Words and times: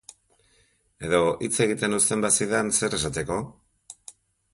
Edo, 1.09 1.19
hitz 1.47 1.59
egiten 1.65 1.97
uzten 1.97 2.23
bazidan, 2.27 2.73
zer 2.79 2.97
esateko? 2.99 3.37